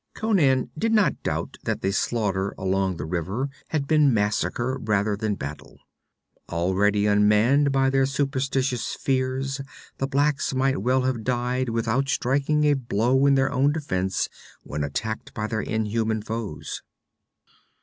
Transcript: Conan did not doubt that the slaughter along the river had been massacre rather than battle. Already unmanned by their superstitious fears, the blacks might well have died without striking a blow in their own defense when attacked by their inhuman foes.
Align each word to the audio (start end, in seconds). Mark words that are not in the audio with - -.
Conan 0.15 0.71
did 0.75 0.93
not 0.93 1.21
doubt 1.21 1.57
that 1.65 1.81
the 1.81 1.91
slaughter 1.91 2.55
along 2.57 2.97
the 2.97 3.05
river 3.05 3.49
had 3.69 3.85
been 3.87 4.11
massacre 4.11 4.79
rather 4.81 5.15
than 5.15 5.35
battle. 5.35 5.77
Already 6.49 7.05
unmanned 7.05 7.71
by 7.71 7.91
their 7.91 8.07
superstitious 8.07 8.95
fears, 8.95 9.61
the 9.99 10.07
blacks 10.07 10.55
might 10.55 10.79
well 10.81 11.03
have 11.03 11.23
died 11.23 11.69
without 11.69 12.09
striking 12.09 12.63
a 12.63 12.73
blow 12.73 13.27
in 13.27 13.35
their 13.35 13.51
own 13.51 13.71
defense 13.71 14.27
when 14.63 14.83
attacked 14.83 15.35
by 15.35 15.45
their 15.45 15.61
inhuman 15.61 16.23
foes. 16.23 16.81